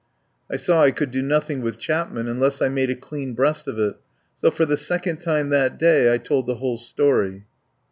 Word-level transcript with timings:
I 0.51 0.55
saw 0.55 0.81
I 0.81 0.89
could 0.89 1.11
do 1.11 1.21
nothing 1.21 1.61
with 1.61 1.77
Chapman 1.77 2.27
unless 2.27 2.59
I 2.59 2.69
made 2.69 2.89
a 2.89 2.95
clean 2.95 3.35
breast 3.35 3.67
of 3.67 3.77
it, 3.77 3.97
so 4.35 4.49
for 4.49 4.65
the 4.65 4.75
second 4.75 5.17
time 5.17 5.49
that 5.49 5.77
day 5.77 6.11
I 6.11 6.17
told 6.17 6.47
the 6.47 6.55
whole 6.55 6.77
story. 6.77 7.45